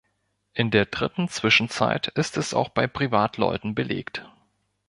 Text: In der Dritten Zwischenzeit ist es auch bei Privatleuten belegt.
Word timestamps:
In 0.55 0.71
der 0.71 0.87
Dritten 0.87 1.27
Zwischenzeit 1.29 2.07
ist 2.07 2.35
es 2.35 2.55
auch 2.55 2.69
bei 2.69 2.87
Privatleuten 2.87 3.75
belegt. 3.75 4.23